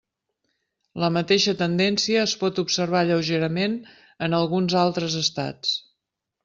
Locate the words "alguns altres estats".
4.43-5.81